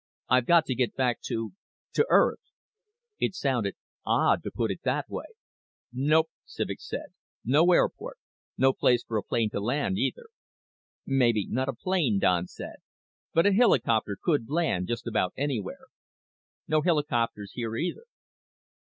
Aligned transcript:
"I've 0.29 0.47
got 0.47 0.65
to 0.65 0.73
get 0.73 0.95
back 0.95 1.21
to 1.25 1.51
to 1.93 2.07
Earth." 2.09 2.39
It 3.19 3.35
sounded 3.35 3.75
odd 4.03 4.41
to 4.41 4.49
put 4.51 4.71
it 4.71 4.79
that 4.83 5.07
way. 5.07 5.27
"Nope," 5.93 6.31
Civek 6.43 6.79
said. 6.81 7.13
"No 7.45 7.71
airport. 7.71 8.17
No 8.57 8.73
place 8.73 9.03
for 9.03 9.17
a 9.17 9.23
plane 9.23 9.51
to 9.51 9.59
land, 9.59 9.99
either." 9.99 10.25
"Maybe 11.05 11.45
not 11.47 11.69
a 11.69 11.73
plane," 11.73 12.17
Don 12.17 12.47
said, 12.47 12.77
"but 13.35 13.45
a 13.45 13.53
helicopter 13.53 14.17
could 14.19 14.49
land 14.49 14.87
just 14.87 15.05
about 15.05 15.33
anywhere." 15.37 15.85
"No 16.67 16.81
helicopters 16.81 17.51
here, 17.51 17.75
either." 17.75 18.05